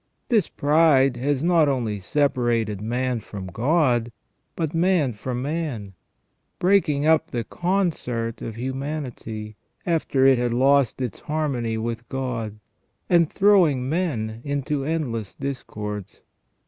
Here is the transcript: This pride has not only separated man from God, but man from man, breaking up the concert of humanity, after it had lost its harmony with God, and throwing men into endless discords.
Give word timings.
This 0.29 0.49
pride 0.49 1.15
has 1.17 1.43
not 1.43 1.69
only 1.69 1.99
separated 1.99 2.81
man 2.81 3.19
from 3.19 3.45
God, 3.45 4.11
but 4.55 4.73
man 4.73 5.13
from 5.13 5.43
man, 5.43 5.93
breaking 6.57 7.05
up 7.05 7.29
the 7.29 7.43
concert 7.43 8.41
of 8.41 8.55
humanity, 8.55 9.57
after 9.85 10.25
it 10.25 10.39
had 10.39 10.55
lost 10.55 11.01
its 11.01 11.19
harmony 11.19 11.77
with 11.77 12.09
God, 12.09 12.59
and 13.11 13.29
throwing 13.31 13.87
men 13.87 14.41
into 14.43 14.83
endless 14.83 15.35
discords. 15.35 16.21